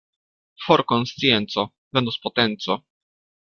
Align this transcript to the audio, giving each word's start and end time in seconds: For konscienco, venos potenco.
For 0.65 0.81
konscienco, 0.91 1.63
venos 1.99 2.17
potenco. 2.25 2.79